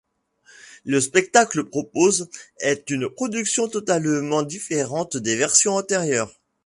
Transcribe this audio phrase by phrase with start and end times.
[0.83, 2.27] Le spectacle propose
[2.59, 6.33] est une productions totalement différente des versions antérieures.